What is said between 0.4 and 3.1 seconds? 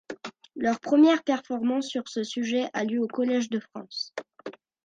Leur première performance sur ce sujet a lieu au